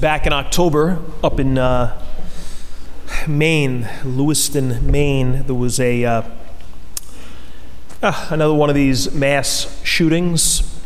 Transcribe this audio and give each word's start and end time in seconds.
Back 0.00 0.26
in 0.26 0.32
October, 0.34 1.00
up 1.24 1.40
in 1.40 1.56
uh, 1.56 1.98
Maine, 3.26 3.88
Lewiston, 4.04 4.90
Maine, 4.90 5.44
there 5.46 5.54
was 5.54 5.80
a 5.80 6.04
uh, 6.04 6.22
uh, 8.02 8.26
another 8.30 8.52
one 8.52 8.68
of 8.68 8.74
these 8.74 9.14
mass 9.14 9.80
shootings. 9.82 10.78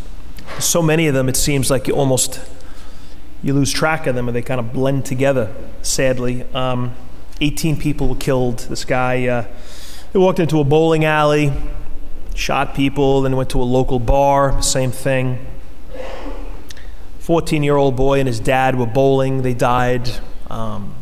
So 0.60 0.80
many 0.80 1.08
of 1.08 1.14
them, 1.14 1.28
it 1.28 1.36
seems 1.36 1.72
like 1.72 1.88
you 1.88 1.94
almost 1.94 2.40
you 3.42 3.52
lose 3.52 3.72
track 3.72 4.06
of 4.06 4.14
them, 4.14 4.28
and 4.28 4.36
they 4.36 4.42
kind 4.42 4.60
of 4.60 4.72
blend 4.72 5.06
together. 5.06 5.52
Sadly, 5.82 6.44
um, 6.54 6.94
18 7.40 7.78
people 7.78 8.08
were 8.08 8.14
killed. 8.14 8.60
This 8.60 8.84
guy, 8.84 9.26
uh, 9.26 9.44
he 10.12 10.18
walked 10.18 10.38
into 10.38 10.60
a 10.60 10.64
bowling 10.64 11.04
alley, 11.04 11.52
shot 12.36 12.76
people, 12.76 13.22
then 13.22 13.34
went 13.34 13.50
to 13.50 13.60
a 13.60 13.64
local 13.64 13.98
bar. 13.98 14.62
Same 14.62 14.92
thing. 14.92 15.44
14 17.30 17.62
year 17.62 17.76
old 17.76 17.94
boy 17.94 18.18
and 18.18 18.26
his 18.26 18.40
dad 18.40 18.76
were 18.76 18.86
bowling. 18.86 19.42
They 19.42 19.54
died. 19.54 20.10
Um, 20.48 20.96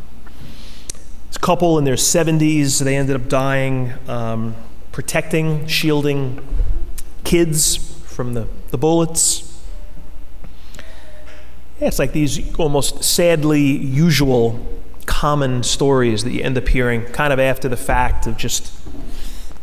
this 1.27 1.39
couple 1.39 1.79
in 1.79 1.85
their 1.85 1.95
70s, 1.95 2.83
they 2.83 2.95
ended 2.97 3.15
up 3.15 3.27
dying, 3.27 3.93
um, 4.07 4.55
protecting, 4.91 5.65
shielding 5.65 6.39
kids 7.23 7.77
from 8.03 8.35
the, 8.35 8.47
the 8.69 8.77
bullets. 8.77 9.59
Yeah, 11.81 11.87
it's 11.87 11.97
like 11.97 12.11
these 12.11 12.55
almost 12.59 13.03
sadly 13.03 13.63
usual, 13.63 14.63
common 15.07 15.63
stories 15.63 16.23
that 16.25 16.31
you 16.31 16.43
end 16.43 16.59
up 16.59 16.67
hearing 16.67 17.05
kind 17.05 17.33
of 17.33 17.39
after 17.39 17.67
the 17.67 17.75
fact 17.75 18.27
of 18.27 18.37
just 18.37 18.71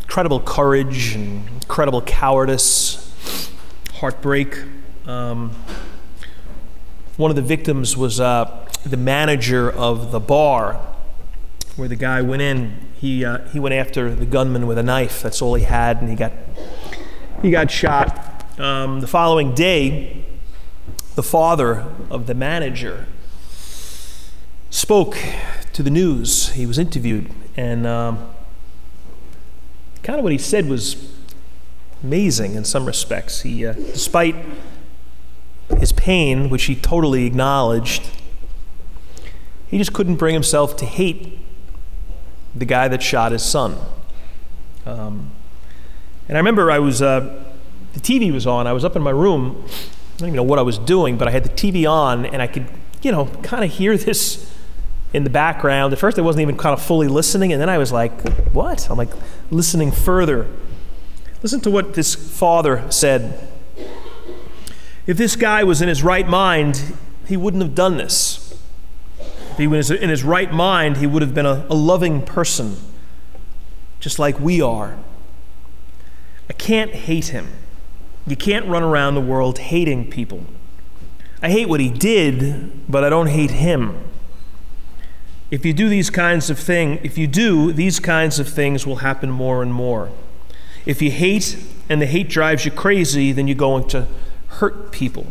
incredible 0.00 0.40
courage 0.40 1.14
and 1.14 1.46
incredible 1.46 2.02
cowardice, 2.02 3.08
heartbreak. 4.00 4.58
Um, 5.06 5.52
one 7.16 7.30
of 7.30 7.36
the 7.36 7.42
victims 7.42 7.96
was 7.96 8.20
uh, 8.20 8.68
the 8.84 8.96
manager 8.96 9.70
of 9.70 10.12
the 10.12 10.20
bar 10.20 10.80
where 11.76 11.88
the 11.88 11.96
guy 11.96 12.20
went 12.20 12.42
in. 12.42 12.78
He, 13.00 13.24
uh, 13.24 13.46
he 13.48 13.60
went 13.60 13.74
after 13.74 14.14
the 14.14 14.26
gunman 14.26 14.66
with 14.66 14.78
a 14.78 14.82
knife. 14.82 15.22
That's 15.22 15.40
all 15.40 15.54
he 15.54 15.64
had, 15.64 16.00
and 16.00 16.10
he 16.10 16.16
got, 16.16 16.32
he 17.42 17.50
got 17.50 17.70
shot. 17.70 18.44
Um, 18.58 19.00
the 19.00 19.06
following 19.06 19.54
day, 19.54 20.24
the 21.14 21.22
father 21.22 21.86
of 22.10 22.26
the 22.26 22.34
manager, 22.34 23.06
spoke 24.70 25.16
to 25.72 25.82
the 25.82 25.90
news. 25.90 26.50
He 26.50 26.66
was 26.66 26.78
interviewed, 26.78 27.30
and 27.56 27.86
um, 27.86 28.30
kind 30.02 30.18
of 30.18 30.22
what 30.22 30.32
he 30.32 30.38
said 30.38 30.68
was 30.68 31.14
amazing 32.02 32.54
in 32.54 32.64
some 32.64 32.84
respects. 32.86 33.40
He, 33.40 33.66
uh, 33.66 33.72
despite 33.72 34.36
his 35.78 35.92
pain, 35.92 36.48
which 36.48 36.64
he 36.64 36.74
totally 36.74 37.26
acknowledged, 37.26 38.08
he 39.68 39.78
just 39.78 39.92
couldn't 39.92 40.16
bring 40.16 40.34
himself 40.34 40.76
to 40.76 40.86
hate 40.86 41.38
the 42.54 42.64
guy 42.64 42.88
that 42.88 43.02
shot 43.02 43.32
his 43.32 43.42
son. 43.42 43.76
Um, 44.84 45.32
and 46.28 46.36
I 46.36 46.40
remember 46.40 46.70
I 46.70 46.78
was, 46.78 47.02
uh, 47.02 47.44
the 47.92 48.00
TV 48.00 48.32
was 48.32 48.46
on. 48.46 48.66
I 48.66 48.72
was 48.72 48.84
up 48.84 48.96
in 48.96 49.02
my 49.02 49.10
room 49.10 49.64
I 50.16 50.20
don't 50.20 50.28
even 50.28 50.36
know 50.36 50.44
what 50.44 50.58
I 50.58 50.62
was 50.62 50.78
doing, 50.78 51.18
but 51.18 51.28
I 51.28 51.30
had 51.30 51.44
the 51.44 51.50
TV 51.50 51.88
on 51.88 52.24
and 52.24 52.40
I 52.40 52.46
could, 52.46 52.66
you 53.02 53.12
know, 53.12 53.26
kind 53.42 53.62
of 53.62 53.70
hear 53.70 53.98
this 53.98 54.50
in 55.12 55.24
the 55.24 55.30
background. 55.30 55.92
At 55.92 55.98
first, 55.98 56.18
I 56.18 56.22
wasn't 56.22 56.40
even 56.40 56.56
kind 56.56 56.72
of 56.72 56.82
fully 56.82 57.06
listening, 57.06 57.52
and 57.52 57.60
then 57.60 57.68
I 57.68 57.76
was 57.76 57.92
like, 57.92 58.22
what? 58.54 58.88
I'm 58.88 58.96
like 58.96 59.12
listening 59.50 59.92
further. 59.92 60.46
Listen 61.42 61.60
to 61.60 61.70
what 61.70 61.92
this 61.92 62.14
father 62.14 62.90
said. 62.90 63.45
If 65.06 65.16
this 65.16 65.36
guy 65.36 65.62
was 65.62 65.80
in 65.80 65.88
his 65.88 66.02
right 66.02 66.26
mind, 66.26 66.96
he 67.26 67.36
wouldn't 67.36 67.62
have 67.62 67.74
done 67.74 67.96
this. 67.96 68.58
If 69.18 69.58
he 69.58 69.66
was 69.66 69.90
in 69.90 70.08
his 70.08 70.24
right 70.24 70.52
mind, 70.52 70.98
he 70.98 71.06
would 71.06 71.22
have 71.22 71.32
been 71.32 71.46
a, 71.46 71.64
a 71.70 71.74
loving 71.74 72.22
person, 72.22 72.76
just 74.00 74.18
like 74.18 74.38
we 74.40 74.60
are. 74.60 74.98
I 76.50 76.52
can't 76.52 76.92
hate 76.92 77.28
him. 77.28 77.48
You 78.26 78.36
can't 78.36 78.66
run 78.66 78.82
around 78.82 79.14
the 79.14 79.20
world 79.20 79.58
hating 79.58 80.10
people. 80.10 80.44
I 81.42 81.50
hate 81.50 81.68
what 81.68 81.80
he 81.80 81.90
did, 81.90 82.90
but 82.90 83.04
I 83.04 83.08
don't 83.08 83.28
hate 83.28 83.52
him. 83.52 84.02
If 85.50 85.64
you 85.64 85.72
do 85.72 85.88
these 85.88 86.10
kinds 86.10 86.50
of 86.50 86.58
things, 86.58 87.00
if 87.04 87.16
you 87.16 87.28
do, 87.28 87.72
these 87.72 88.00
kinds 88.00 88.40
of 88.40 88.48
things 88.48 88.84
will 88.84 88.96
happen 88.96 89.30
more 89.30 89.62
and 89.62 89.72
more. 89.72 90.10
If 90.84 91.00
you 91.00 91.10
hate 91.10 91.56
and 91.88 92.02
the 92.02 92.06
hate 92.06 92.28
drives 92.28 92.64
you 92.64 92.72
crazy, 92.72 93.30
then 93.30 93.46
you're 93.46 93.56
going 93.56 93.86
to 93.88 94.08
hurt 94.56 94.92
people. 94.92 95.26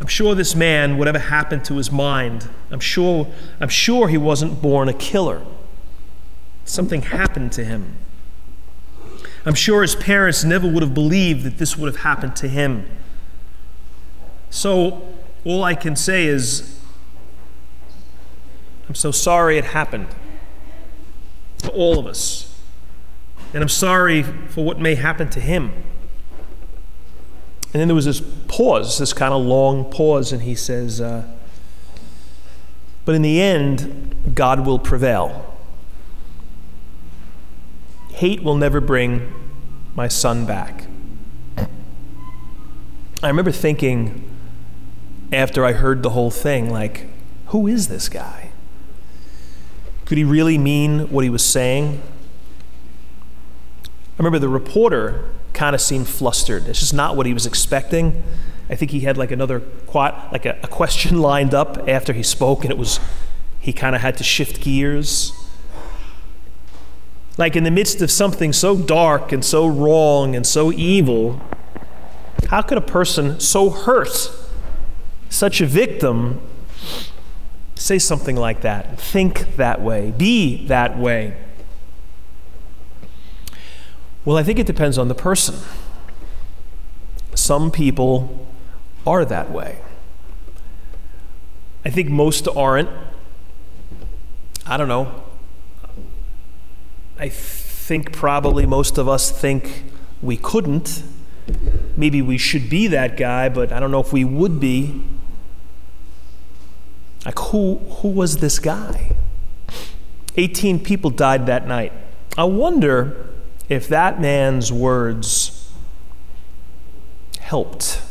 I'm 0.00 0.06
sure 0.06 0.34
this 0.34 0.54
man, 0.54 0.96
whatever 0.96 1.18
happened 1.18 1.64
to 1.66 1.76
his 1.76 1.92
mind, 1.92 2.48
I'm 2.70 2.80
sure, 2.80 3.26
I'm 3.60 3.68
sure 3.68 4.08
he 4.08 4.16
wasn't 4.16 4.62
born 4.62 4.88
a 4.88 4.94
killer. 4.94 5.42
Something 6.64 7.02
happened 7.02 7.52
to 7.52 7.64
him. 7.64 7.96
I'm 9.44 9.54
sure 9.54 9.82
his 9.82 9.94
parents 9.94 10.42
never 10.42 10.68
would 10.68 10.82
have 10.82 10.94
believed 10.94 11.44
that 11.44 11.58
this 11.58 11.76
would 11.76 11.86
have 11.86 12.02
happened 12.02 12.36
to 12.36 12.48
him. 12.48 12.88
So, 14.50 15.14
all 15.44 15.62
I 15.62 15.74
can 15.74 15.96
say 15.96 16.26
is, 16.26 16.80
I'm 18.88 18.94
so 18.94 19.10
sorry 19.10 19.58
it 19.58 19.66
happened 19.66 20.08
to 21.58 21.70
all 21.70 21.98
of 21.98 22.06
us. 22.06 22.58
And 23.52 23.62
I'm 23.62 23.68
sorry 23.68 24.22
for 24.22 24.64
what 24.64 24.78
may 24.78 24.94
happen 24.94 25.28
to 25.30 25.40
him. 25.40 25.72
And 27.72 27.80
then 27.80 27.88
there 27.88 27.94
was 27.94 28.04
this 28.04 28.20
pause, 28.48 28.98
this 28.98 29.12
kind 29.12 29.32
of 29.32 29.42
long 29.42 29.84
pause, 29.90 30.32
and 30.32 30.42
he 30.42 30.56
says, 30.56 31.00
uh, 31.00 31.24
But 33.04 33.14
in 33.14 33.22
the 33.22 33.40
end, 33.40 34.34
God 34.34 34.66
will 34.66 34.78
prevail. 34.78 35.56
Hate 38.10 38.42
will 38.42 38.56
never 38.56 38.80
bring 38.80 39.32
my 39.94 40.08
son 40.08 40.46
back. 40.46 40.86
I 43.22 43.28
remember 43.28 43.52
thinking 43.52 44.28
after 45.32 45.64
I 45.64 45.72
heard 45.72 46.02
the 46.02 46.10
whole 46.10 46.30
thing, 46.30 46.70
like, 46.70 47.06
who 47.46 47.66
is 47.66 47.88
this 47.88 48.08
guy? 48.08 48.50
Could 50.06 50.18
he 50.18 50.24
really 50.24 50.58
mean 50.58 51.10
what 51.10 51.22
he 51.22 51.30
was 51.30 51.44
saying? 51.44 52.02
I 53.84 53.88
remember 54.18 54.38
the 54.38 54.48
reporter 54.48 55.30
kind 55.52 55.74
of 55.74 55.80
seemed 55.80 56.08
flustered. 56.08 56.66
It's 56.68 56.80
just 56.80 56.94
not 56.94 57.16
what 57.16 57.26
he 57.26 57.34
was 57.34 57.46
expecting. 57.46 58.22
I 58.68 58.76
think 58.76 58.92
he 58.92 59.00
had 59.00 59.18
like 59.18 59.30
another 59.30 59.62
like 59.92 60.46
a, 60.46 60.58
a 60.62 60.68
question 60.68 61.18
lined 61.20 61.54
up 61.54 61.88
after 61.88 62.12
he 62.12 62.22
spoke, 62.22 62.62
and 62.62 62.70
it 62.70 62.78
was 62.78 63.00
he 63.58 63.72
kind 63.72 63.94
of 63.94 64.02
had 64.02 64.16
to 64.18 64.24
shift 64.24 64.60
gears. 64.60 65.32
Like 67.36 67.56
in 67.56 67.64
the 67.64 67.70
midst 67.70 68.02
of 68.02 68.10
something 68.10 68.52
so 68.52 68.76
dark 68.76 69.32
and 69.32 69.44
so 69.44 69.66
wrong 69.66 70.36
and 70.36 70.46
so 70.46 70.72
evil, 70.72 71.40
how 72.48 72.62
could 72.62 72.78
a 72.78 72.82
person 72.82 73.40
so 73.40 73.70
hurt, 73.70 74.30
such 75.28 75.60
a 75.60 75.66
victim, 75.66 76.40
say 77.76 77.98
something 77.98 78.36
like 78.36 78.60
that, 78.62 79.00
think 79.00 79.56
that 79.56 79.80
way, 79.80 80.12
be 80.16 80.66
that 80.66 80.98
way? 80.98 81.36
Well, 84.30 84.38
I 84.38 84.44
think 84.44 84.60
it 84.60 84.66
depends 84.68 84.96
on 84.96 85.08
the 85.08 85.14
person. 85.16 85.56
Some 87.34 87.72
people 87.72 88.46
are 89.04 89.24
that 89.24 89.50
way. 89.50 89.80
I 91.84 91.90
think 91.90 92.10
most 92.10 92.46
aren't. 92.46 92.88
I 94.64 94.76
don't 94.76 94.86
know. 94.86 95.24
I 97.18 97.28
think 97.28 98.12
probably 98.12 98.66
most 98.66 98.98
of 98.98 99.08
us 99.08 99.32
think 99.32 99.82
we 100.22 100.36
couldn't. 100.36 101.02
Maybe 101.96 102.22
we 102.22 102.38
should 102.38 102.70
be 102.70 102.86
that 102.86 103.16
guy, 103.16 103.48
but 103.48 103.72
I 103.72 103.80
don't 103.80 103.90
know 103.90 103.98
if 103.98 104.12
we 104.12 104.24
would 104.24 104.60
be. 104.60 105.02
Like, 107.26 107.36
who, 107.36 107.78
who 107.78 108.10
was 108.10 108.36
this 108.36 108.60
guy? 108.60 109.16
18 110.36 110.84
people 110.84 111.10
died 111.10 111.46
that 111.46 111.66
night. 111.66 111.92
I 112.38 112.44
wonder 112.44 113.26
if 113.70 113.88
that 113.88 114.20
man's 114.20 114.70
words 114.70 115.72
helped 117.38 118.02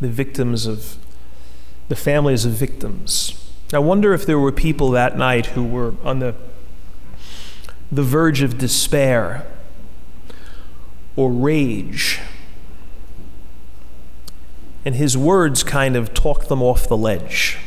the 0.00 0.08
victims 0.08 0.66
of 0.66 0.96
the 1.88 1.96
families 1.96 2.46
of 2.46 2.52
victims. 2.52 3.52
I 3.72 3.80
wonder 3.80 4.14
if 4.14 4.24
there 4.24 4.38
were 4.38 4.52
people 4.52 4.90
that 4.92 5.18
night 5.18 5.46
who 5.46 5.64
were 5.64 5.94
on 6.02 6.20
the 6.20 6.34
the 7.92 8.02
verge 8.04 8.40
of 8.40 8.56
despair 8.56 9.46
or 11.16 11.30
rage. 11.30 12.20
And 14.84 14.94
his 14.94 15.16
words 15.16 15.64
kind 15.64 15.96
of 15.96 16.14
talked 16.14 16.48
them 16.48 16.62
off 16.62 16.88
the 16.88 16.96
ledge. 16.96 17.58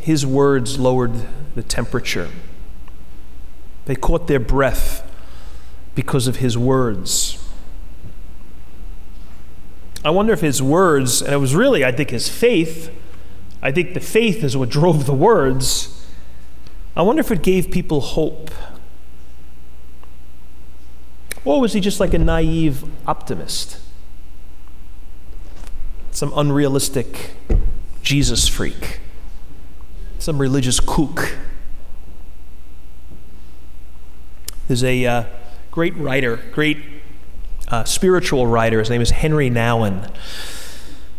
His 0.00 0.24
words 0.24 0.78
lowered 0.78 1.26
the 1.54 1.62
temperature. 1.62 2.30
They 3.86 3.94
caught 3.94 4.26
their 4.28 4.40
breath 4.40 5.08
because 5.94 6.26
of 6.26 6.36
his 6.36 6.56
words. 6.56 7.38
I 10.04 10.10
wonder 10.10 10.32
if 10.32 10.40
his 10.40 10.62
words, 10.62 11.22
and 11.22 11.32
it 11.32 11.38
was 11.38 11.54
really, 11.54 11.84
I 11.84 11.92
think, 11.92 12.10
his 12.10 12.28
faith, 12.28 12.90
I 13.62 13.70
think 13.70 13.94
the 13.94 14.00
faith 14.00 14.42
is 14.42 14.56
what 14.56 14.68
drove 14.68 15.06
the 15.06 15.14
words. 15.14 16.04
I 16.96 17.02
wonder 17.02 17.20
if 17.20 17.30
it 17.30 17.42
gave 17.42 17.70
people 17.70 18.00
hope. 18.00 18.50
Or 21.44 21.60
was 21.60 21.72
he 21.72 21.80
just 21.80 22.00
like 22.00 22.14
a 22.14 22.18
naive 22.18 22.84
optimist? 23.06 23.78
Some 26.10 26.32
unrealistic 26.36 27.32
Jesus 28.02 28.48
freak? 28.48 29.00
Some 30.18 30.38
religious 30.38 30.80
kook? 30.80 31.36
There's 34.68 34.84
a 34.84 35.06
uh, 35.06 35.24
great 35.70 35.96
writer, 35.96 36.36
great 36.52 36.78
uh, 37.68 37.84
spiritual 37.84 38.46
writer. 38.46 38.78
His 38.78 38.90
name 38.90 39.00
is 39.00 39.10
Henri 39.10 39.50
Nouwen. 39.50 40.10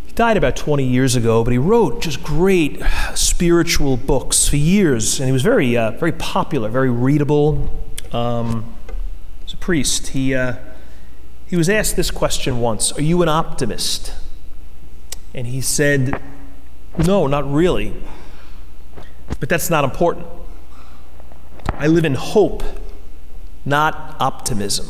He 0.05 0.11
died 0.13 0.37
about 0.37 0.55
20 0.55 0.83
years 0.85 1.15
ago, 1.15 1.43
but 1.43 1.51
he 1.51 1.57
wrote 1.57 2.01
just 2.01 2.23
great 2.23 2.81
spiritual 3.15 3.97
books 3.97 4.47
for 4.47 4.57
years, 4.57 5.19
and 5.19 5.27
he 5.27 5.33
was 5.33 5.41
very, 5.41 5.75
uh, 5.75 5.91
very 5.91 6.11
popular, 6.11 6.69
very 6.69 6.89
readable. 6.89 7.69
Um, 8.11 8.73
a 9.53 9.57
priest. 9.57 10.07
He, 10.07 10.35
uh, 10.35 10.55
he 11.47 11.55
was 11.55 11.69
asked 11.69 11.95
this 11.95 12.11
question 12.11 12.59
once 12.59 12.91
Are 12.93 13.01
you 13.01 13.21
an 13.21 13.29
optimist? 13.29 14.13
And 15.33 15.47
he 15.47 15.61
said, 15.61 16.21
No, 16.97 17.27
not 17.27 17.49
really. 17.51 17.95
But 19.39 19.49
that's 19.49 19.69
not 19.69 19.83
important. 19.83 20.27
I 21.73 21.87
live 21.87 22.05
in 22.05 22.15
hope, 22.15 22.63
not 23.65 24.15
optimism. 24.19 24.87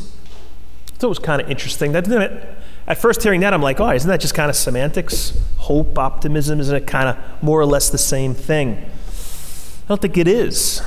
So 0.98 1.08
it 1.08 1.10
was 1.10 1.18
kind 1.18 1.40
of 1.40 1.50
interesting. 1.50 1.92
That, 1.92 2.56
at 2.86 2.98
first 2.98 3.22
hearing 3.22 3.40
that, 3.40 3.54
I'm 3.54 3.62
like, 3.62 3.80
oh, 3.80 3.90
isn't 3.90 4.08
that 4.08 4.20
just 4.20 4.34
kind 4.34 4.50
of 4.50 4.56
semantics? 4.56 5.38
Hope, 5.58 5.98
optimism, 5.98 6.60
isn't 6.60 6.74
it 6.76 6.86
kind 6.86 7.08
of 7.08 7.42
more 7.42 7.60
or 7.60 7.66
less 7.66 7.90
the 7.90 7.98
same 7.98 8.34
thing? 8.34 8.76
I 8.76 9.88
don't 9.88 10.00
think 10.00 10.16
it 10.16 10.28
is. 10.28 10.82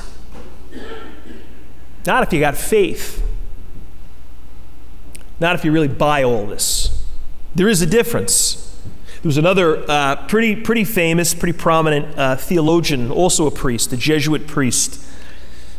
Not 2.06 2.22
if 2.22 2.32
you 2.32 2.40
got 2.40 2.56
faith. 2.56 3.22
Not 5.40 5.54
if 5.54 5.64
you 5.64 5.72
really 5.72 5.88
buy 5.88 6.22
all 6.22 6.46
this. 6.46 7.04
There 7.54 7.68
is 7.68 7.82
a 7.82 7.86
difference. 7.86 8.80
There 9.22 9.28
was 9.28 9.36
another 9.36 9.84
uh, 9.90 10.26
pretty, 10.26 10.56
pretty 10.56 10.84
famous, 10.84 11.34
pretty 11.34 11.58
prominent 11.58 12.18
uh, 12.18 12.36
theologian, 12.36 13.10
also 13.10 13.46
a 13.46 13.50
priest, 13.50 13.92
a 13.92 13.96
Jesuit 13.96 14.46
priest. 14.46 15.04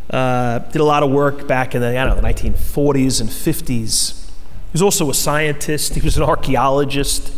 Uh, 0.10 0.60
did 0.60 0.82
a 0.82 0.84
lot 0.84 1.04
of 1.04 1.12
work 1.12 1.48
back 1.48 1.76
in 1.76 1.82
the, 1.82 1.90
I 1.90 2.06
don't 2.06 2.16
know, 2.16 2.22
the 2.22 2.28
1940s 2.28 3.22
and 3.22 3.30
50s. 3.30 4.26
He 4.26 4.74
was 4.74 4.82
also 4.82 5.10
a 5.10 5.14
scientist, 5.14 5.94
he 5.94 6.02
was 6.02 6.18
an 6.18 6.24
archaeologist. 6.24 7.34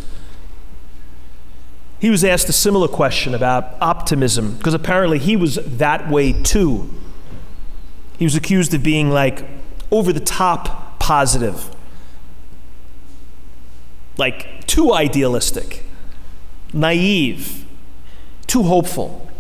He 2.00 2.10
was 2.10 2.24
asked 2.24 2.50
a 2.50 2.54
similar 2.54 2.88
question 2.88 3.36
about 3.36 3.76
optimism, 3.80 4.58
because 4.58 4.74
apparently 4.74 5.20
he 5.20 5.36
was 5.36 5.56
that 5.56 6.10
way 6.10 6.34
too. 6.34 6.90
He 8.18 8.26
was 8.26 8.36
accused 8.36 8.74
of 8.74 8.82
being 8.82 9.12
like 9.12 9.46
over 9.92 10.12
the 10.12 10.20
top 10.20 11.00
positive 11.00 11.76
like 14.18 14.68
too 14.68 14.94
idealistic, 14.94 15.84
naive, 16.74 17.66
too 18.48 18.64
hopeful. 18.64 19.31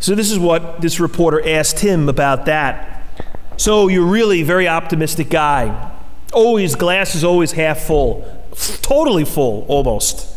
So, 0.00 0.14
this 0.14 0.30
is 0.30 0.38
what 0.38 0.80
this 0.80 0.98
reporter 0.98 1.46
asked 1.46 1.80
him 1.80 2.08
about 2.08 2.46
that. 2.46 3.04
So, 3.58 3.88
you're 3.88 4.06
really 4.06 4.42
very 4.42 4.66
optimistic 4.66 5.28
guy. 5.28 5.92
Always, 6.32 6.74
glass 6.74 7.14
is 7.14 7.22
always 7.22 7.52
half 7.52 7.80
full, 7.80 8.24
totally 8.80 9.26
full, 9.26 9.66
almost. 9.68 10.34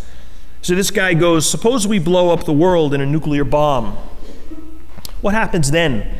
So, 0.61 0.75
this 0.75 0.91
guy 0.91 1.13
goes 1.13 1.49
Suppose 1.49 1.87
we 1.87 1.97
blow 1.97 2.31
up 2.31 2.43
the 2.43 2.51
world 2.51 2.93
in 2.93 2.99
a 2.99 3.05
nuclear 3.05 3.45
bomb. 3.45 3.97
What 5.21 5.33
happens 5.33 5.71
then 5.71 6.13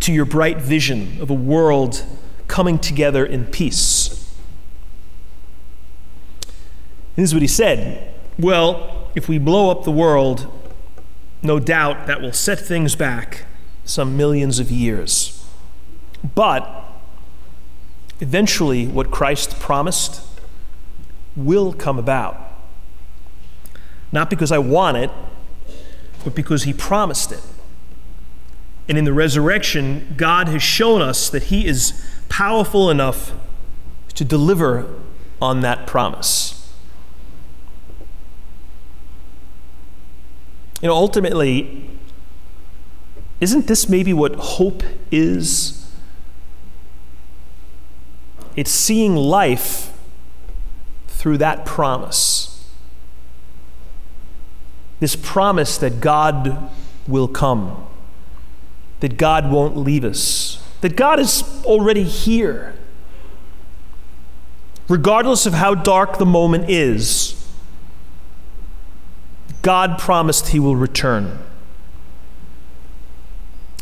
to 0.00 0.10
your 0.10 0.24
bright 0.24 0.58
vision 0.58 1.20
of 1.20 1.28
a 1.28 1.34
world 1.34 2.02
coming 2.48 2.78
together 2.78 3.26
in 3.26 3.44
peace? 3.44 4.08
This 7.14 7.30
is 7.30 7.34
what 7.34 7.42
he 7.42 7.48
said 7.48 8.14
Well, 8.38 9.10
if 9.14 9.28
we 9.28 9.36
blow 9.36 9.70
up 9.70 9.84
the 9.84 9.92
world, 9.92 10.50
no 11.46 11.58
doubt 11.58 12.06
that 12.06 12.20
will 12.20 12.32
set 12.32 12.58
things 12.58 12.94
back 12.96 13.44
some 13.84 14.16
millions 14.16 14.58
of 14.58 14.70
years. 14.70 15.46
But 16.34 16.84
eventually, 18.20 18.86
what 18.86 19.10
Christ 19.10 19.60
promised 19.60 20.22
will 21.36 21.72
come 21.72 21.98
about. 21.98 22.40
Not 24.10 24.30
because 24.30 24.50
I 24.50 24.58
want 24.58 24.96
it, 24.96 25.10
but 26.24 26.34
because 26.34 26.64
he 26.64 26.72
promised 26.72 27.32
it. 27.32 27.42
And 28.88 28.96
in 28.96 29.04
the 29.04 29.12
resurrection, 29.12 30.14
God 30.16 30.48
has 30.48 30.62
shown 30.62 31.02
us 31.02 31.28
that 31.30 31.44
he 31.44 31.66
is 31.66 32.04
powerful 32.28 32.90
enough 32.90 33.32
to 34.14 34.24
deliver 34.24 34.92
on 35.40 35.60
that 35.60 35.86
promise. 35.86 36.55
You 40.82 40.88
know, 40.88 40.94
ultimately, 40.94 41.88
isn't 43.40 43.66
this 43.66 43.88
maybe 43.88 44.12
what 44.12 44.34
hope 44.36 44.82
is? 45.10 45.90
It's 48.56 48.70
seeing 48.70 49.16
life 49.16 49.92
through 51.08 51.38
that 51.38 51.64
promise. 51.66 52.70
This 55.00 55.16
promise 55.16 55.76
that 55.78 56.00
God 56.00 56.70
will 57.06 57.28
come, 57.28 57.86
that 59.00 59.18
God 59.18 59.50
won't 59.50 59.76
leave 59.76 60.04
us, 60.04 60.62
that 60.80 60.96
God 60.96 61.20
is 61.20 61.42
already 61.64 62.04
here. 62.04 62.74
Regardless 64.88 65.46
of 65.46 65.54
how 65.54 65.74
dark 65.74 66.18
the 66.18 66.26
moment 66.26 66.70
is, 66.70 67.35
God 69.66 69.98
promised 69.98 70.50
he 70.50 70.60
will 70.60 70.76
return. 70.76 71.40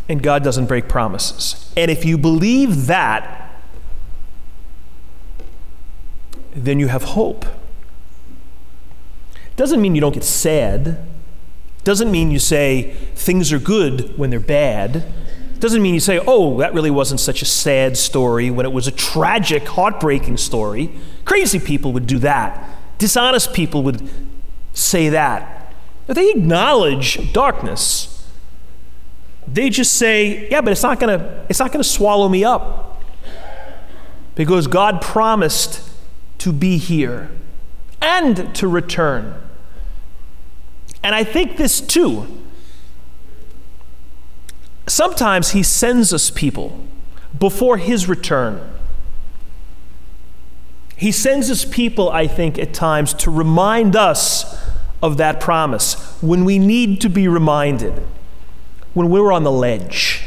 And 0.09 0.23
God 0.23 0.43
doesn't 0.43 0.65
break 0.65 0.89
promises. 0.89 1.71
And 1.77 1.91
if 1.91 2.07
you 2.07 2.17
believe 2.17 2.87
that, 2.87 3.55
then 6.55 6.81
you 6.81 6.89
have 6.89 7.03
hope. 7.03 7.45
Doesn't 9.57 9.83
mean 9.83 9.95
you 9.95 10.01
don't 10.01 10.15
get 10.15 10.25
sad. 10.25 11.07
Doesn't 11.83 12.11
mean 12.11 12.31
you 12.31 12.39
say 12.39 12.95
things 13.15 13.53
are 13.53 13.59
good 13.59 14.17
when 14.17 14.31
they're 14.31 14.41
bad. 14.41 15.05
Doesn't 15.59 15.83
mean 15.83 15.93
you 15.93 16.01
say, 16.01 16.19
oh, 16.27 16.57
that 16.61 16.73
really 16.73 16.91
wasn't 16.91 17.21
such 17.21 17.43
a 17.43 17.47
sad 17.47 17.99
story 17.99 18.51
when 18.51 18.65
it 18.65 18.73
was 18.73 18.87
a 18.87 18.91
tragic, 18.91 19.69
heartbreaking 19.69 20.39
story. 20.39 20.93
Crazy 21.27 21.59
people 21.59 21.93
would 21.93 22.07
do 22.07 22.19
that. 22.21 22.71
Dishonest 22.97 23.53
people 23.53 23.83
would 23.83 24.09
say 24.73 25.11
that. 25.11 25.61
They 26.07 26.31
acknowledge 26.31 27.33
darkness. 27.33 28.29
They 29.47 29.71
just 29.71 29.95
say, 29.95 30.49
yeah, 30.51 30.61
but 30.61 30.73
it's 30.73 30.83
not 30.83 31.01
gonna, 31.01 31.47
it's 31.49 31.59
not 31.59 31.73
gonna 31.73 31.85
swallow 31.85 32.29
me 32.29 32.45
up. 32.45 33.03
Because 34.35 34.67
God 34.67 35.01
promised 35.01 35.89
to 36.39 36.53
be 36.53 36.77
here 36.77 37.31
and 38.03 38.55
to 38.55 38.69
return. 38.69 39.35
And 41.03 41.15
I 41.15 41.25
think 41.25 41.57
this 41.57 41.81
too. 41.81 42.27
Sometimes 44.87 45.51
He 45.53 45.63
sends 45.63 46.13
us 46.13 46.31
people 46.31 46.87
before 47.39 47.79
His 47.79 48.09
return. 48.09 48.71
He 50.97 51.13
sends 51.13 51.51
us 51.51 51.65
people, 51.65 52.11
I 52.11 52.27
think, 52.27 52.59
at 52.59 52.73
times 52.73 53.15
to 53.15 53.31
remind 53.31 53.97
us 53.97 54.64
of 55.05 55.19
that 55.19 55.39
promise 55.39 55.95
when 56.23 56.47
we 56.47 56.59
need 56.59 56.99
to 57.03 57.11
be 57.11 57.29
reminded, 57.29 58.03
when 58.95 59.11
we're 59.11 59.31
on 59.31 59.45
the 59.45 59.53
ledge, 59.53 60.23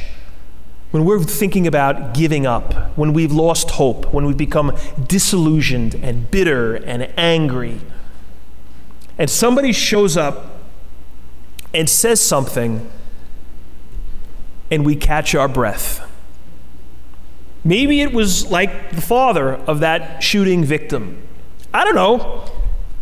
when 0.92 1.04
we're 1.04 1.24
thinking 1.24 1.66
about 1.66 2.14
giving 2.14 2.46
up, 2.46 2.96
when 2.96 3.12
we've 3.12 3.32
lost 3.32 3.72
hope, 3.72 4.14
when 4.14 4.24
we've 4.24 4.38
become 4.38 4.78
disillusioned 5.08 5.96
and 5.96 6.30
bitter 6.30 6.76
and 6.76 7.12
angry, 7.18 7.82
and 9.18 9.32
somebody 9.32 9.74
shows 9.74 10.16
up 10.16 10.60
and 11.74 11.90
says 11.90 12.22
something, 12.22 12.88
and 14.70 14.86
we 14.86 14.96
catch 14.96 15.34
our 15.34 15.48
breath. 15.48 16.08
Maybe 17.64 18.02
it 18.02 18.14
was 18.14 18.52
like 18.52 18.92
the 18.92 19.02
father 19.02 19.56
of 19.56 19.80
that 19.80 20.22
shooting 20.22 20.64
victim. 20.64 21.28
I 21.74 21.84
don't 21.84 21.96
know. 21.96 22.46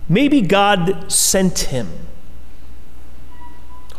Maybe 0.07 0.41
God 0.41 1.11
sent 1.11 1.59
him. 1.59 1.89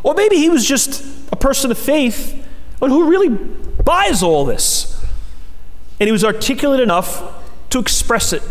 Or 0.03 0.15
maybe 0.15 0.37
he 0.37 0.49
was 0.49 0.67
just 0.67 1.05
a 1.33 1.37
person 1.37 1.71
of 1.71 1.79
faith 1.79 2.47
but 2.79 2.91
who 2.91 3.09
really 3.09 3.29
buys 3.29 4.23
all 4.23 4.45
this. 4.45 5.05
And 5.99 6.09
he 6.09 6.13
was 6.13 6.25
articulate 6.25 6.81
enough 6.81 7.23
to 7.71 7.79
express 7.79 8.33
it. 8.33 8.43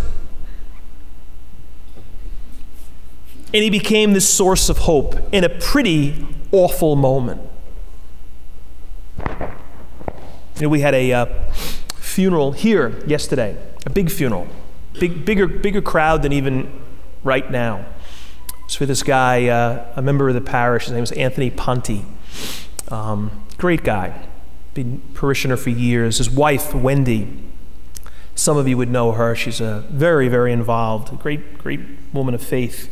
And 3.53 3.63
he 3.63 3.69
became 3.69 4.13
this 4.13 4.27
source 4.27 4.67
of 4.67 4.79
hope 4.79 5.15
in 5.31 5.43
a 5.43 5.49
pretty 5.49 6.25
awful 6.51 6.95
moment. 6.95 7.41
You 10.55 10.63
know, 10.63 10.69
we 10.69 10.81
had 10.81 10.93
a 10.93 11.13
uh, 11.13 11.25
funeral 11.95 12.53
here 12.53 13.01
yesterday, 13.05 13.57
a 13.85 13.89
big 13.89 14.09
funeral, 14.09 14.47
big, 14.99 15.23
bigger, 15.25 15.47
bigger 15.47 15.81
crowd 15.81 16.23
than 16.23 16.33
even 16.33 16.81
right 17.25 17.51
now. 17.51 17.85
For 18.69 18.85
this 18.85 19.03
guy, 19.03 19.47
uh, 19.47 19.85
a 19.95 20.01
member 20.01 20.29
of 20.29 20.35
the 20.35 20.41
parish. 20.41 20.85
His 20.85 20.93
name 20.93 21.01
was 21.01 21.11
Anthony 21.13 21.49
Ponti. 21.49 22.05
Um, 22.89 23.45
great 23.57 23.83
guy, 23.83 24.27
been 24.73 25.01
parishioner 25.13 25.57
for 25.57 25.69
years. 25.69 26.17
His 26.17 26.29
wife, 26.29 26.73
Wendy, 26.73 27.43
some 28.33 28.57
of 28.57 28.67
you 28.67 28.77
would 28.77 28.89
know 28.89 29.13
her. 29.13 29.35
She's 29.35 29.61
a 29.61 29.85
very, 29.89 30.27
very 30.27 30.51
involved, 30.51 31.19
great, 31.19 31.57
great 31.57 31.79
woman 32.11 32.33
of 32.33 32.43
faith. 32.43 32.91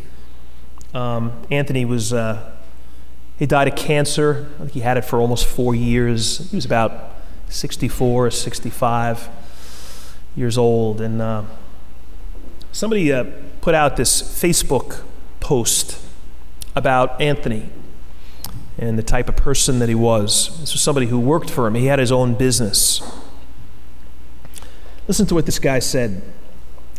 Um, 0.94 1.34
Anthony 1.52 1.86
was, 1.86 2.14
uh, 2.14 2.56
he 3.38 3.46
died 3.46 3.68
of 3.68 3.76
cancer. 3.76 4.52
I 4.56 4.60
think 4.60 4.72
he 4.72 4.80
had 4.82 4.98
it 4.98 5.04
for 5.04 5.20
almost 5.20 5.46
four 5.46 5.76
years. 5.76 6.50
He 6.52 6.56
was 6.56 6.66
about 6.66 7.16
64 7.50 8.28
or 8.28 8.32
65 8.32 9.30
years 10.36 10.58
old. 10.58 11.02
And 11.02 11.22
uh, 11.22 11.44
somebody 12.72 13.12
uh, 13.12 13.26
put 13.64 13.74
out 13.74 13.96
this 13.96 14.22
Facebook 14.22 15.04
post 15.40 15.98
about 16.76 17.22
Anthony 17.22 17.70
and 18.78 19.00
the 19.00 19.04
type 19.04 19.30
of 19.30 19.38
person 19.38 19.80
that 19.80 19.88
he 19.88 19.96
was. 19.96 20.60
This 20.60 20.74
was 20.74 20.82
somebody 20.82 21.06
who 21.06 21.18
worked 21.18 21.50
for 21.50 21.66
him, 21.66 21.76
he 21.76 21.86
had 21.86 21.98
his 21.98 22.12
own 22.12 22.34
business. 22.34 23.02
Listen 25.08 25.26
to 25.28 25.34
what 25.34 25.46
this 25.46 25.60
guy 25.60 25.80
said. 25.80 26.22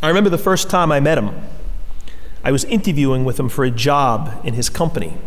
I 0.02 0.08
remember 0.08 0.30
the 0.30 0.38
first 0.38 0.70
time 0.70 0.90
I 0.90 1.00
met 1.00 1.18
him. 1.18 1.34
I 2.42 2.50
was 2.50 2.64
interviewing 2.64 3.26
with 3.26 3.38
him 3.38 3.50
for 3.50 3.66
a 3.66 3.70
job 3.70 4.40
in 4.42 4.54
his 4.54 4.70
company. 4.70 5.18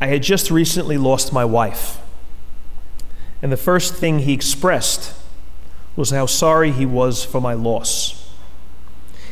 I 0.00 0.08
had 0.08 0.24
just 0.24 0.50
recently 0.50 0.98
lost 0.98 1.32
my 1.32 1.44
wife. 1.44 2.00
And 3.40 3.52
the 3.52 3.56
first 3.56 3.94
thing 3.94 4.18
he 4.18 4.32
expressed 4.32 5.14
was 5.94 6.10
how 6.10 6.26
sorry 6.26 6.72
he 6.72 6.86
was 6.86 7.24
for 7.24 7.40
my 7.40 7.54
loss. 7.54 8.17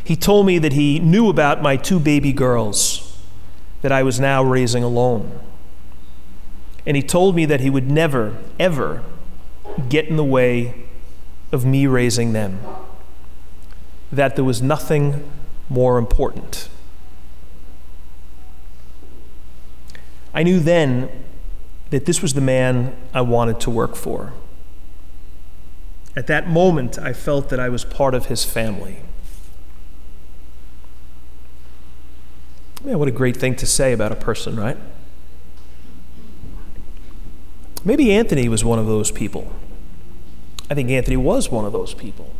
He 0.07 0.15
told 0.15 0.47
me 0.47 0.61
that 0.61 0.73
he 0.73 1.01
knew 1.01 1.29
about 1.29 1.61
my 1.61 1.77
two 1.77 1.99
baby 1.99 2.33
girls 2.33 3.19
that 3.83 3.91
I 3.91 4.05
was 4.05 4.21
now 4.21 4.41
raising 4.41 4.85
alone. 4.85 5.41
And 6.87 6.97
he 6.97 7.03
told 7.03 7.35
me 7.35 7.45
that 7.47 7.59
he 7.59 7.69
would 7.69 7.91
never, 7.91 8.39
ever 8.61 9.03
get 9.89 10.07
in 10.07 10.15
the 10.15 10.23
way 10.23 10.85
of 11.51 11.65
me 11.65 11.89
raising 11.89 12.35
them, 12.35 12.61
that 14.13 14.37
there 14.37 14.45
was 14.45 14.63
nothing 14.63 15.29
more 15.69 15.99
important. 15.99 16.69
I 20.33 20.45
knew 20.45 20.61
then 20.61 21.09
that 21.91 22.07
this 22.07 22.23
was 22.23 22.35
the 22.35 22.41
man 22.41 22.95
I 23.13 23.23
wanted 23.23 23.59
to 23.59 23.71
work 23.71 23.97
for. 23.97 24.35
At 26.15 26.29
that 26.29 26.49
moment, 26.49 26.97
I 26.97 27.13
felt 27.13 27.49
that 27.49 27.59
I 27.59 27.69
was 27.69 27.85
part 27.85 28.15
of 28.15 28.27
his 28.27 28.45
family. 28.45 28.99
Man, 32.87 33.01
what 33.01 33.09
a 33.09 33.11
great 33.11 33.37
thing 33.37 33.57
to 33.57 33.67
say 33.67 33.93
about 33.93 34.13
a 34.13 34.15
person, 34.15 34.55
right? 34.55 34.77
Maybe 37.85 38.13
Anthony 38.13 38.49
was 38.49 38.65
one 38.65 38.79
of 38.79 38.87
those 38.87 39.11
people. 39.11 39.53
I 40.71 40.75
think 40.75 40.91
Anthony 40.91 41.17
was 41.17 41.51
one 41.51 41.65
of 41.65 41.73
those 41.73 41.95
people. 41.95 42.33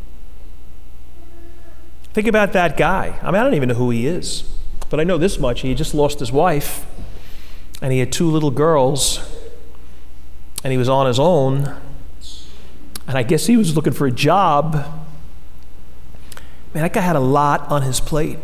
Think 2.15 2.29
about 2.29 2.53
that 2.53 2.77
guy. 2.77 3.19
I 3.23 3.27
mean, 3.27 3.41
I 3.41 3.43
don't 3.43 3.55
even 3.55 3.71
know 3.71 3.75
who 3.75 3.91
he 3.91 4.07
is, 4.07 4.45
but 4.89 5.01
I 5.01 5.03
know 5.03 5.19
this 5.19 5.41
much. 5.41 5.63
He 5.63 5.75
just 5.75 5.95
lost 5.95 6.21
his 6.21 6.31
wife, 6.31 6.87
and 7.83 7.93
he 7.93 7.99
had 7.99 8.13
two 8.13 8.31
little 8.31 8.53
girls, 8.53 9.19
and 10.63 10.71
he 10.71 10.79
was 10.79 10.89
on 10.89 11.09
his 11.09 11.19
own, 11.19 11.75
and 13.09 13.19
I 13.19 13.25
guess 13.25 13.47
he 13.47 13.57
was 13.57 13.75
looking 13.75 13.93
for 13.93 14.07
a 14.07 14.13
job. 14.13 14.75
Man, 16.73 16.85
that 16.85 16.93
guy 16.93 17.01
had 17.01 17.17
a 17.17 17.21
lot 17.21 17.69
on 17.69 17.83
his 17.83 17.99
plate. 17.99 18.39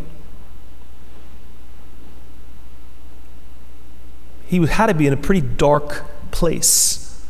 He 4.53 4.59
had 4.67 4.89
to 4.89 4.95
be 4.95 5.07
in 5.07 5.15
a 5.15 5.17
pretty 5.17 5.41
dark 5.41 6.05
place. 6.31 7.27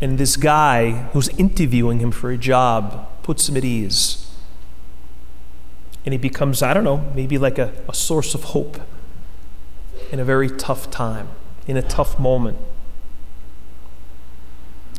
And 0.00 0.16
this 0.16 0.34
guy 0.34 1.10
who's 1.12 1.28
interviewing 1.28 1.98
him 1.98 2.10
for 2.10 2.30
a 2.30 2.38
job 2.38 3.06
puts 3.22 3.46
him 3.46 3.58
at 3.58 3.62
ease. 3.62 4.30
And 6.06 6.14
he 6.14 6.18
becomes, 6.18 6.62
I 6.62 6.72
don't 6.72 6.84
know, 6.84 7.12
maybe 7.14 7.36
like 7.36 7.58
a, 7.58 7.70
a 7.86 7.92
source 7.92 8.34
of 8.34 8.44
hope 8.44 8.80
in 10.10 10.20
a 10.20 10.24
very 10.24 10.48
tough 10.48 10.90
time, 10.90 11.28
in 11.66 11.76
a 11.76 11.82
tough 11.82 12.18
moment. 12.18 12.56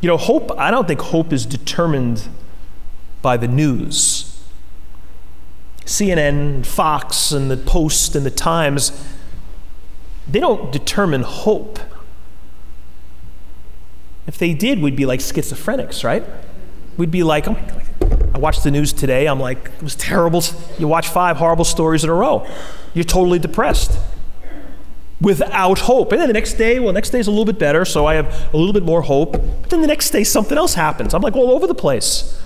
You 0.00 0.06
know, 0.06 0.16
hope, 0.16 0.56
I 0.56 0.70
don't 0.70 0.86
think 0.86 1.00
hope 1.00 1.32
is 1.32 1.46
determined 1.46 2.28
by 3.22 3.36
the 3.36 3.48
news. 3.48 4.40
CNN, 5.84 6.64
Fox, 6.64 7.32
and 7.32 7.50
the 7.50 7.56
Post 7.56 8.14
and 8.14 8.24
the 8.24 8.30
Times, 8.30 8.92
they 10.28 10.40
don't 10.40 10.70
determine 10.70 11.22
hope. 11.22 11.78
If 14.26 14.38
they 14.38 14.52
did, 14.52 14.80
we'd 14.80 14.96
be 14.96 15.06
like 15.06 15.20
schizophrenics, 15.20 16.04
right? 16.04 16.24
We'd 16.96 17.10
be 17.10 17.22
like, 17.22 17.48
oh 17.48 17.56
I 18.34 18.38
watched 18.38 18.62
the 18.62 18.70
news 18.70 18.92
today, 18.92 19.26
I'm 19.26 19.40
like, 19.40 19.70
it 19.76 19.82
was 19.82 19.96
terrible. 19.96 20.42
You 20.78 20.86
watch 20.86 21.08
five 21.08 21.38
horrible 21.38 21.64
stories 21.64 22.04
in 22.04 22.10
a 22.10 22.14
row, 22.14 22.46
you're 22.94 23.04
totally 23.04 23.38
depressed 23.38 23.98
without 25.20 25.80
hope. 25.80 26.12
And 26.12 26.20
then 26.20 26.28
the 26.28 26.34
next 26.34 26.54
day, 26.54 26.78
well, 26.78 26.92
next 26.92 27.10
day 27.10 27.18
is 27.18 27.26
a 27.26 27.30
little 27.30 27.44
bit 27.44 27.58
better, 27.58 27.84
so 27.84 28.06
I 28.06 28.14
have 28.14 28.52
a 28.52 28.56
little 28.56 28.72
bit 28.72 28.84
more 28.84 29.02
hope. 29.02 29.32
But 29.32 29.70
then 29.70 29.80
the 29.80 29.86
next 29.86 30.10
day, 30.10 30.24
something 30.24 30.56
else 30.56 30.74
happens. 30.74 31.14
I'm 31.14 31.22
like 31.22 31.34
all 31.34 31.50
over 31.50 31.66
the 31.66 31.74
place. 31.74 32.40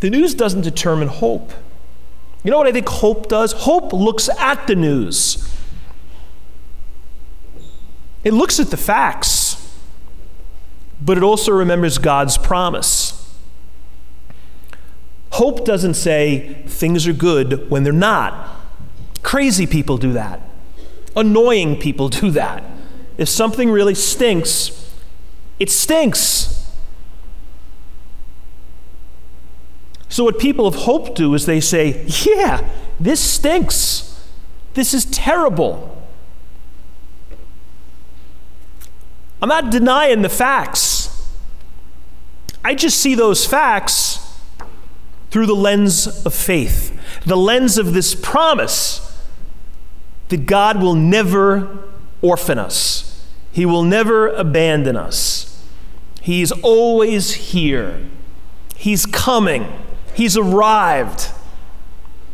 The 0.00 0.10
news 0.10 0.34
doesn't 0.34 0.62
determine 0.62 1.08
hope. 1.08 1.52
You 2.44 2.50
know 2.50 2.58
what 2.58 2.66
I 2.66 2.72
think 2.72 2.88
hope 2.88 3.28
does? 3.28 3.52
Hope 3.52 3.92
looks 3.92 4.28
at 4.28 4.66
the 4.66 4.74
news, 4.74 5.48
it 8.24 8.32
looks 8.32 8.60
at 8.60 8.70
the 8.70 8.76
facts, 8.76 9.76
but 11.00 11.16
it 11.16 11.22
also 11.22 11.52
remembers 11.52 11.98
God's 11.98 12.38
promise. 12.38 13.18
Hope 15.32 15.64
doesn't 15.64 15.94
say 15.94 16.62
things 16.66 17.06
are 17.06 17.12
good 17.14 17.70
when 17.70 17.84
they're 17.84 17.92
not. 17.92 18.60
Crazy 19.22 19.66
people 19.66 19.96
do 19.96 20.12
that. 20.12 20.40
Annoying 21.16 21.78
people 21.78 22.10
do 22.10 22.30
that. 22.32 22.62
If 23.16 23.28
something 23.28 23.70
really 23.70 23.94
stinks, 23.94 24.92
it 25.58 25.70
stinks. 25.70 26.51
So, 30.12 30.24
what 30.24 30.38
people 30.38 30.66
of 30.66 30.74
hope 30.74 31.14
do 31.14 31.32
is 31.32 31.46
they 31.46 31.58
say, 31.58 32.04
Yeah, 32.06 32.68
this 33.00 33.18
stinks. 33.18 34.28
This 34.74 34.92
is 34.92 35.06
terrible. 35.06 36.06
I'm 39.40 39.48
not 39.48 39.70
denying 39.70 40.20
the 40.20 40.28
facts. 40.28 41.26
I 42.62 42.74
just 42.74 42.98
see 43.00 43.14
those 43.14 43.46
facts 43.46 44.38
through 45.30 45.46
the 45.46 45.54
lens 45.54 46.06
of 46.26 46.34
faith, 46.34 46.94
the 47.24 47.36
lens 47.36 47.78
of 47.78 47.94
this 47.94 48.14
promise 48.14 49.18
that 50.28 50.44
God 50.44 50.82
will 50.82 50.94
never 50.94 51.88
orphan 52.20 52.58
us, 52.58 53.26
He 53.50 53.64
will 53.64 53.82
never 53.82 54.28
abandon 54.28 54.94
us. 54.94 55.64
He's 56.20 56.52
always 56.52 57.32
here, 57.32 58.06
He's 58.76 59.06
coming, 59.06 59.72
He's 60.14 60.36
arrived. 60.36 61.28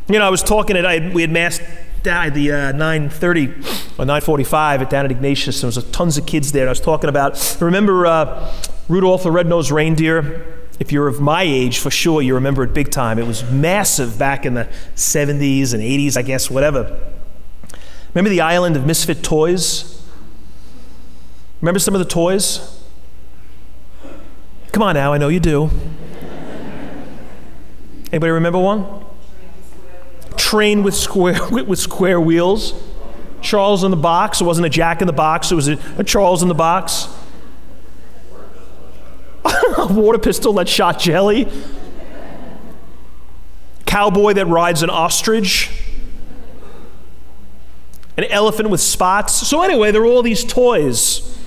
You 0.08 0.18
know, 0.18 0.26
I 0.26 0.30
was 0.30 0.42
talking 0.42 0.76
at, 0.76 0.87
I, 0.87 1.11
we 1.12 1.23
had 1.23 1.30
mass 1.30 1.61
at 2.06 2.35
the 2.35 2.52
uh, 2.52 2.73
9.30 2.73 3.99
or 3.99 4.04
9.45 4.04 4.80
at 4.80 4.90
down 4.90 5.04
at 5.04 5.11
Ignatius. 5.11 5.61
There 5.61 5.68
was 5.68 5.82
tons 5.90 6.16
of 6.16 6.26
kids 6.26 6.52
there. 6.52 6.66
I 6.66 6.70
was 6.70 6.80
talking 6.80 7.11
about, 7.11 7.58
remember 7.61 8.06
uh, 8.06 8.54
Rudolph 8.88 9.25
the 9.25 9.30
Red-Nosed 9.30 9.70
Reindeer? 9.70 10.54
If 10.80 10.92
you're 10.92 11.08
of 11.08 11.20
my 11.20 11.42
age, 11.42 11.80
for 11.80 11.90
sure, 11.90 12.23
you 12.23 12.35
remember 12.35 12.62
it 12.62 12.73
big 12.73 12.90
time. 12.90 13.18
It 13.18 13.26
was 13.26 13.42
massive 13.50 14.18
back 14.18 14.47
in 14.47 14.54
the 14.54 14.68
70s 14.94 15.75
and 15.75 15.82
80s, 15.82 16.16
I 16.16 16.23
guess, 16.23 16.50
whatever. 16.50 17.00
Remember 18.14 18.30
the 18.30 18.40
island 18.40 18.76
of 18.76 18.87
misfit 18.87 19.23
toys? 19.23 20.06
Remember 21.61 21.80
some 21.80 21.94
of 21.94 21.99
the 21.99 22.04
toys? 22.04 22.80
Come 24.73 24.82
on 24.82 24.94
now, 24.94 25.12
I 25.12 25.18
know 25.18 25.28
you 25.28 25.40
do. 25.40 25.70
Anybody 28.12 28.31
remember 28.31 28.59
one? 28.59 29.05
Train 30.37 30.83
with 30.83 30.95
square 30.95 31.38
with 31.50 31.79
square 31.79 32.21
wheels. 32.21 32.75
Charles 33.41 33.85
in 33.85 33.91
the 33.91 33.97
box. 33.97 34.41
It 34.41 34.45
wasn't 34.45 34.67
a 34.67 34.71
Jack 34.71 35.00
in 35.00 35.07
the 35.07 35.12
box. 35.12 35.53
It 35.53 35.55
was 35.55 35.69
a, 35.69 35.79
a 35.97 36.05
Charles 36.05 36.43
in 36.43 36.49
the 36.49 36.55
box. 36.55 37.09
water 39.91 40.19
pistol 40.19 40.53
that 40.55 40.69
shot 40.69 40.99
jelly. 40.99 41.49
cowboy 43.87 44.35
that 44.35 44.47
rides 44.47 44.83
an 44.83 44.91
ostrich, 44.91 45.71
an 48.17 48.25
elephant 48.25 48.71
with 48.71 48.81
spots. 48.81 49.33
So, 49.33 49.62
anyway, 49.62 49.91
there 49.93 50.03
are 50.03 50.07
all 50.07 50.23
these 50.23 50.45
toys 50.45 51.38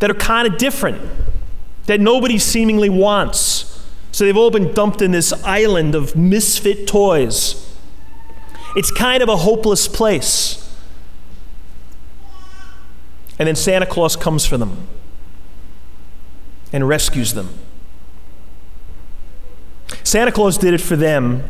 that 0.00 0.10
are 0.10 0.14
kind 0.14 0.46
of 0.46 0.58
different, 0.58 1.00
that 1.86 2.00
nobody 2.00 2.38
seemingly 2.38 2.88
wants. 2.88 3.57
So, 4.18 4.24
they've 4.24 4.36
all 4.36 4.50
been 4.50 4.74
dumped 4.74 5.00
in 5.00 5.12
this 5.12 5.32
island 5.44 5.94
of 5.94 6.16
misfit 6.16 6.88
toys. 6.88 7.72
It's 8.74 8.90
kind 8.90 9.22
of 9.22 9.28
a 9.28 9.36
hopeless 9.36 9.86
place. 9.86 10.76
And 13.38 13.46
then 13.46 13.54
Santa 13.54 13.86
Claus 13.86 14.16
comes 14.16 14.44
for 14.44 14.58
them 14.58 14.88
and 16.72 16.88
rescues 16.88 17.34
them. 17.34 17.50
Santa 20.02 20.32
Claus 20.32 20.58
did 20.58 20.74
it 20.74 20.80
for 20.80 20.96
them. 20.96 21.44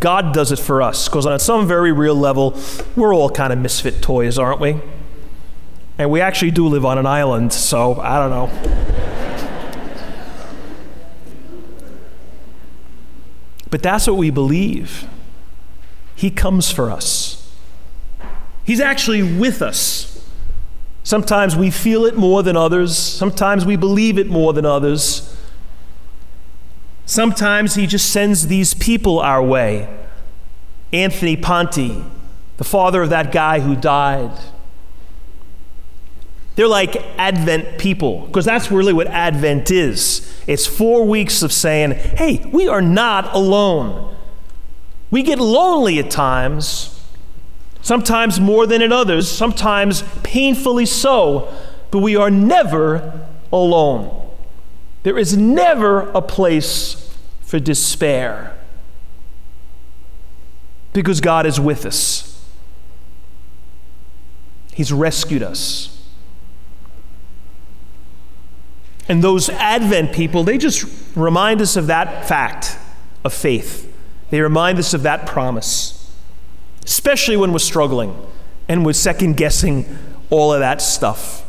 God 0.00 0.34
does 0.34 0.50
it 0.50 0.58
for 0.58 0.82
us. 0.82 1.08
Because 1.08 1.24
on 1.24 1.38
some 1.38 1.68
very 1.68 1.92
real 1.92 2.16
level, 2.16 2.58
we're 2.96 3.14
all 3.14 3.30
kind 3.30 3.52
of 3.52 3.60
misfit 3.60 4.02
toys, 4.02 4.40
aren't 4.40 4.58
we? 4.58 4.80
And 5.98 6.10
we 6.10 6.20
actually 6.20 6.50
do 6.50 6.66
live 6.66 6.84
on 6.84 6.98
an 6.98 7.06
island, 7.06 7.52
so 7.52 8.00
I 8.00 8.18
don't 8.18 8.30
know. 8.30 9.07
But 13.70 13.82
that's 13.82 14.06
what 14.06 14.16
we 14.16 14.30
believe. 14.30 15.08
He 16.14 16.30
comes 16.30 16.70
for 16.70 16.90
us, 16.90 17.52
He's 18.64 18.80
actually 18.80 19.22
with 19.22 19.62
us. 19.62 20.08
Sometimes 21.02 21.56
we 21.56 21.70
feel 21.70 22.04
it 22.04 22.18
more 22.18 22.42
than 22.42 22.54
others. 22.54 22.94
Sometimes 22.94 23.64
we 23.64 23.76
believe 23.76 24.18
it 24.18 24.26
more 24.26 24.52
than 24.52 24.66
others. 24.66 25.34
Sometimes 27.06 27.76
he 27.76 27.86
just 27.86 28.10
sends 28.10 28.48
these 28.48 28.74
people 28.74 29.18
our 29.18 29.42
way. 29.42 29.88
Anthony 30.92 31.34
Ponte, 31.34 32.04
the 32.58 32.64
father 32.64 33.00
of 33.00 33.08
that 33.08 33.32
guy 33.32 33.60
who 33.60 33.74
died. 33.74 34.38
They're 36.58 36.66
like 36.66 36.96
Advent 37.18 37.78
people, 37.78 38.26
because 38.26 38.44
that's 38.44 38.68
really 38.68 38.92
what 38.92 39.06
Advent 39.06 39.70
is. 39.70 40.42
It's 40.48 40.66
four 40.66 41.04
weeks 41.04 41.44
of 41.44 41.52
saying, 41.52 41.92
hey, 41.92 42.44
we 42.52 42.66
are 42.66 42.82
not 42.82 43.32
alone. 43.32 44.16
We 45.08 45.22
get 45.22 45.38
lonely 45.38 46.00
at 46.00 46.10
times, 46.10 47.00
sometimes 47.80 48.40
more 48.40 48.66
than 48.66 48.82
at 48.82 48.90
others, 48.90 49.30
sometimes 49.30 50.02
painfully 50.24 50.84
so, 50.84 51.48
but 51.92 52.00
we 52.00 52.16
are 52.16 52.28
never 52.28 53.28
alone. 53.52 54.28
There 55.04 55.16
is 55.16 55.36
never 55.36 56.10
a 56.10 56.20
place 56.20 57.16
for 57.40 57.60
despair 57.60 58.58
because 60.92 61.20
God 61.20 61.46
is 61.46 61.60
with 61.60 61.86
us. 61.86 62.44
He's 64.72 64.92
rescued 64.92 65.44
us. 65.44 65.94
And 69.08 69.24
those 69.24 69.48
Advent 69.48 70.12
people, 70.12 70.44
they 70.44 70.58
just 70.58 70.84
remind 71.16 71.60
us 71.62 71.76
of 71.76 71.86
that 71.86 72.28
fact 72.28 72.78
of 73.24 73.32
faith. 73.32 73.92
They 74.30 74.40
remind 74.40 74.78
us 74.78 74.92
of 74.92 75.02
that 75.02 75.26
promise 75.26 75.98
especially 76.88 77.36
when 77.36 77.52
we're 77.52 77.58
struggling 77.58 78.16
and 78.66 78.82
we're 78.82 78.94
second 78.94 79.36
guessing 79.36 79.98
all 80.30 80.54
of 80.54 80.60
that 80.60 80.80
stuff. 80.80 81.44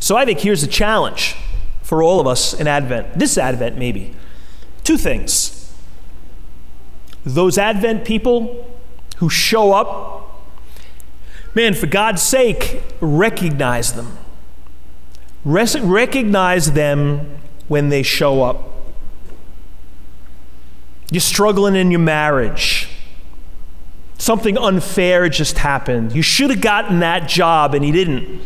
So 0.00 0.16
I 0.16 0.24
think 0.24 0.40
here's 0.40 0.62
a 0.62 0.66
challenge 0.66 1.36
for 1.82 2.02
all 2.02 2.18
of 2.18 2.26
us 2.26 2.54
in 2.54 2.66
Advent, 2.66 3.18
this 3.18 3.36
Advent 3.36 3.76
maybe. 3.76 4.14
Two 4.82 4.96
things. 4.96 5.74
Those 7.24 7.58
Advent 7.58 8.06
people 8.06 8.66
who 9.18 9.28
show 9.28 9.74
up, 9.74 10.50
man, 11.54 11.74
for 11.74 11.86
God's 11.86 12.22
sake, 12.22 12.82
recognize 13.02 13.92
them. 13.92 14.16
Recognize 15.44 16.72
them 16.72 17.38
when 17.68 17.88
they 17.88 18.02
show 18.02 18.42
up. 18.42 18.68
You're 21.10 21.20
struggling 21.20 21.74
in 21.74 21.90
your 21.90 22.00
marriage 22.00 22.88
something 24.22 24.56
unfair 24.56 25.28
just 25.28 25.58
happened. 25.58 26.14
You 26.14 26.22
should 26.22 26.50
have 26.50 26.60
gotten 26.60 27.00
that 27.00 27.28
job 27.28 27.74
and 27.74 27.84
he 27.84 27.90
didn't. 27.90 28.40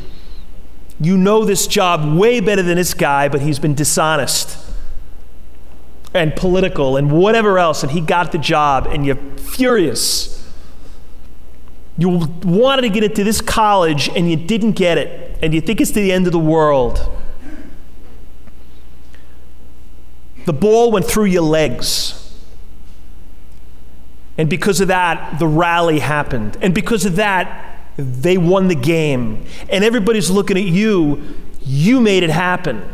You 0.99 1.19
know 1.19 1.45
this 1.45 1.67
job 1.67 2.17
way 2.17 2.41
better 2.41 2.63
than 2.63 2.77
this 2.77 2.95
guy, 2.95 3.29
but 3.29 3.43
he's 3.43 3.59
been 3.59 3.75
dishonest 3.75 4.59
and 6.15 6.35
political 6.35 6.97
and 6.97 7.13
whatever 7.13 7.59
else, 7.59 7.83
and 7.83 7.93
he 7.93 8.01
got 8.01 8.33
the 8.33 8.39
job, 8.39 8.87
and 8.87 9.05
you're 9.05 9.17
furious. 9.37 10.51
You 11.99 12.27
wanted 12.43 12.83
to 12.83 12.89
get 12.89 13.05
into 13.05 13.23
this 13.23 13.43
college 13.43 14.09
and 14.09 14.31
you 14.31 14.37
didn't 14.37 14.73
get 14.73 14.97
it, 14.97 15.26
and 15.43 15.55
you 15.55 15.61
think 15.61 15.81
it's 15.81 15.91
the 15.91 16.13
end 16.13 16.27
of 16.27 16.33
the 16.33 16.39
world. 16.39 17.11
The 20.47 20.53
ball 20.53 20.93
went 20.93 21.07
through 21.07 21.27
your 21.27 21.43
legs. 21.43 22.23
And 24.39 24.49
because 24.49 24.81
of 24.81 24.89
that, 24.89 25.39
the 25.39 25.47
rally 25.47 25.99
happened. 25.99 26.57
And 26.61 26.75
because 26.75 27.05
of 27.05 27.17
that, 27.17 27.81
they 27.97 28.39
won 28.39 28.69
the 28.69 28.75
game. 28.75 29.45
And 29.69 29.83
everybody's 29.83 30.31
looking 30.31 30.57
at 30.57 30.65
you. 30.65 31.35
You 31.63 32.01
made 32.01 32.23
it 32.23 32.31
happen 32.31 32.87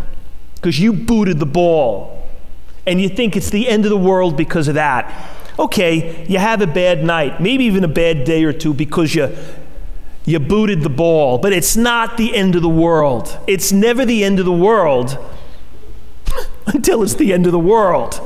because 0.55 0.79
you 0.79 0.93
booted 0.93 1.41
the 1.41 1.47
ball. 1.47 2.27
And 2.87 3.01
you 3.01 3.09
think 3.09 3.37
it's 3.37 3.51
the 3.51 3.69
end 3.69 3.85
of 3.85 3.91
the 3.91 3.99
world 3.99 4.37
because 4.37 4.69
of 4.69 4.75
that. 4.75 5.31
Okay, 5.59 6.27
you 6.29 6.39
have 6.39 6.63
a 6.63 6.67
bad 6.67 7.05
night, 7.05 7.41
maybe 7.41 7.65
even 7.65 7.85
a 7.85 7.89
bad 7.89 8.25
day 8.25 8.43
or 8.45 8.53
two 8.53 8.73
because 8.73 9.15
you 9.15 9.29
you 10.25 10.39
booted 10.39 10.83
the 10.83 10.91
ball, 10.91 11.39
but 11.39 11.53
it's 11.53 11.77
not 11.77 12.17
the 12.17 12.35
end 12.35 12.55
of 12.55 12.63
the 12.63 12.69
world. 12.69 13.39
It's 13.47 13.73
never 13.73 14.05
the 14.05 14.23
end 14.23 14.39
of 14.39 14.45
the 14.45 14.53
world 14.53 15.19
until 16.67 17.03
it's 17.03 17.15
the 17.15 17.33
end 17.33 17.47
of 17.47 17.53
the 17.53 17.59
world 17.59 18.21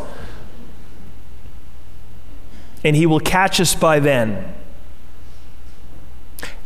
and 2.87 2.95
He 2.95 3.05
will 3.05 3.19
catch 3.19 3.61
us 3.61 3.75
by 3.75 3.99
then. 3.99 4.55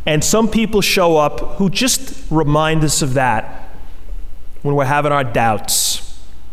And 0.05 0.23
some 0.23 0.47
people 0.49 0.81
show 0.81 1.17
up 1.17 1.39
who 1.55 1.67
just 1.67 2.29
remind 2.29 2.83
us 2.83 3.01
of 3.01 3.15
that 3.15 3.69
when 4.61 4.75
we're 4.75 4.85
having 4.85 5.11
our 5.11 5.23
doubts 5.23 5.90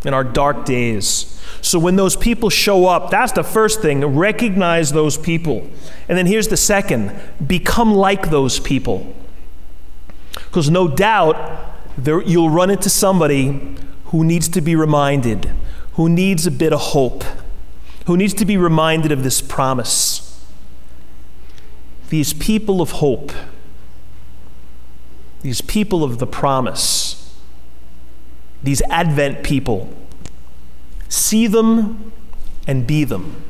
in 0.05 0.15
our 0.15 0.25
dark 0.25 0.65
days. 0.65 1.41
So 1.61 1.79
when 1.79 1.97
those 1.97 2.17
people 2.17 2.51
show 2.51 2.87
up, 2.87 3.11
that's 3.11 3.33
the 3.33 3.43
first 3.43 3.81
thing 3.81 4.05
recognize 4.05 4.93
those 4.93 5.19
people. 5.19 5.69
And 6.09 6.17
then 6.17 6.27
here's 6.27 6.49
the 6.49 6.57
second 6.57 7.19
become 7.45 7.95
like 7.95 8.31
those 8.31 8.61
people. 8.61 9.15
Because 10.33 10.71
no 10.71 10.89
doubt 10.89 11.37
there, 11.97 12.23
you'll 12.23 12.51
run 12.51 12.71
into 12.71 12.89
somebody 12.89 13.77
who 14.07 14.25
needs 14.25 14.49
to 14.49 14.61
be 14.61 14.77
reminded, 14.77 15.51
who 15.95 16.09
needs 16.09 16.47
a 16.47 16.51
bit 16.51 16.73
of 16.73 16.81
hope 16.81 17.25
who 18.09 18.17
needs 18.17 18.33
to 18.33 18.47
be 18.47 18.57
reminded 18.57 19.13
of 19.13 19.23
this 19.23 19.43
promise. 19.43 20.43
These 22.09 22.33
people 22.33 22.81
of 22.81 22.93
hope, 22.93 23.33
these 25.43 25.61
people 25.61 26.03
of 26.03 26.19
the 26.19 26.27
promise, 26.27 26.98
these 28.63 28.83
Advent 28.91 29.43
people, 29.43 29.93
see 31.09 31.47
them 31.47 32.13
and 32.67 32.87
be 32.87 33.05
them. 33.05 33.48